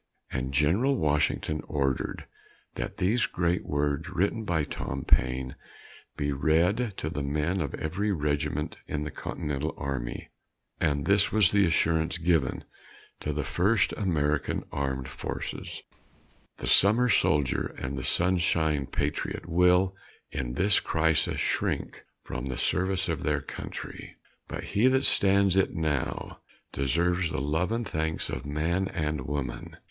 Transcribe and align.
And 0.31 0.51
General 0.51 0.97
Washington 0.97 1.61
ordered 1.67 2.25
that 2.73 2.97
these 2.97 3.27
great 3.27 3.63
words 3.67 4.09
written 4.09 4.45
by 4.45 4.63
Tom 4.63 5.05
Paine 5.05 5.53
be 6.17 6.31
read 6.31 6.95
to 6.97 7.09
the 7.11 7.21
men 7.21 7.61
of 7.61 7.75
every 7.75 8.11
regiment 8.11 8.79
in 8.87 9.03
the 9.03 9.11
Continental 9.11 9.75
Army, 9.77 10.29
and 10.79 11.05
this 11.05 11.31
was 11.31 11.51
the 11.51 11.67
assurance 11.67 12.17
given 12.17 12.63
to 13.19 13.31
the 13.31 13.43
first 13.43 13.93
American 13.93 14.63
armed 14.71 15.07
forces: 15.07 15.83
"The 16.57 16.65
summer 16.65 17.07
soldier 17.07 17.75
and 17.77 17.95
the 17.95 18.03
sunshine 18.03 18.87
patriot 18.87 19.47
will, 19.47 19.95
in 20.31 20.53
this 20.53 20.79
crisis, 20.79 21.39
shrink 21.39 22.03
from 22.23 22.47
the 22.47 22.57
service 22.57 23.07
of 23.07 23.21
their 23.21 23.41
country; 23.41 24.15
but 24.47 24.63
he 24.63 24.87
that 24.87 25.03
stands 25.03 25.55
it 25.57 25.75
now, 25.75 26.39
deserves 26.73 27.29
the 27.29 27.39
love 27.39 27.71
and 27.71 27.87
thanks 27.87 28.31
of 28.31 28.47
man 28.47 28.87
and 28.87 29.27
woman. 29.27 29.77